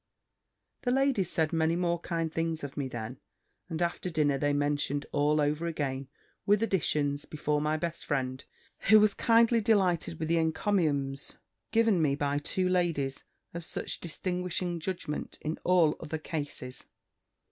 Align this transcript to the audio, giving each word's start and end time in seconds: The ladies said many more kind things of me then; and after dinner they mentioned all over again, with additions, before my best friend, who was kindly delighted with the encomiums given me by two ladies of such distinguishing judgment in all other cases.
The 0.81 0.89
ladies 0.89 1.29
said 1.29 1.53
many 1.53 1.75
more 1.75 1.99
kind 1.99 2.33
things 2.33 2.63
of 2.63 2.75
me 2.75 2.87
then; 2.87 3.19
and 3.69 3.83
after 3.83 4.09
dinner 4.09 4.35
they 4.39 4.51
mentioned 4.51 5.05
all 5.11 5.39
over 5.39 5.67
again, 5.67 6.07
with 6.43 6.63
additions, 6.63 7.25
before 7.25 7.61
my 7.61 7.77
best 7.77 8.07
friend, 8.07 8.43
who 8.89 8.99
was 8.99 9.13
kindly 9.13 9.61
delighted 9.61 10.17
with 10.17 10.27
the 10.27 10.39
encomiums 10.39 11.37
given 11.71 12.01
me 12.01 12.15
by 12.15 12.39
two 12.39 12.67
ladies 12.67 13.23
of 13.53 13.63
such 13.63 13.99
distinguishing 13.99 14.79
judgment 14.79 15.37
in 15.41 15.59
all 15.63 15.95
other 15.99 16.17
cases. 16.17 16.87